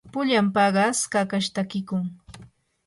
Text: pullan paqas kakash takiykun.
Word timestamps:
pullan 0.13 0.47
paqas 0.55 0.99
kakash 1.13 1.49
takiykun. 1.55 2.03